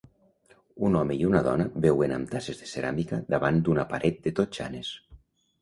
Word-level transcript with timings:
Un 0.87 0.97
home 1.01 1.17
i 1.23 1.27
una 1.31 1.41
dona 1.49 1.67
beuen 1.85 2.15
amb 2.17 2.31
tasses 2.33 2.63
de 2.63 2.71
ceràmica 2.73 3.23
davant 3.35 3.63
d'una 3.69 3.87
paret 3.93 4.21
de 4.27 4.35
totxanes. 4.41 4.91